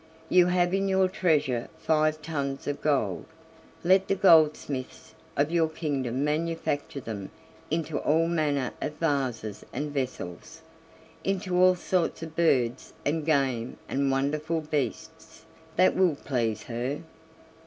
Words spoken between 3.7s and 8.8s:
let the goldsmiths of your kingdom manufacture them into all manner